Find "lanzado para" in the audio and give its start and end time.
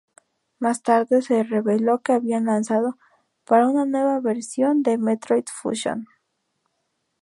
2.45-3.67